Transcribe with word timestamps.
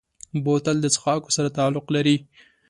بوتل 0.43 0.77
د 0.81 0.87
څښاکو 0.95 1.29
سره 1.37 1.49
تعلق 1.57 1.85
لري. 1.95 2.15